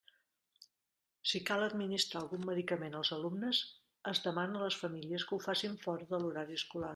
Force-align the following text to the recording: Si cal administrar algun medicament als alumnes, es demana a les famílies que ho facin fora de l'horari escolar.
Si 1.31 1.41
cal 1.49 1.65
administrar 1.65 2.21
algun 2.21 2.47
medicament 2.51 2.97
als 3.01 3.11
alumnes, 3.17 3.59
es 4.13 4.23
demana 4.29 4.59
a 4.61 4.63
les 4.65 4.79
famílies 4.85 5.27
que 5.29 5.39
ho 5.39 5.41
facin 5.49 5.77
fora 5.85 6.11
de 6.15 6.23
l'horari 6.25 6.61
escolar. 6.63 6.89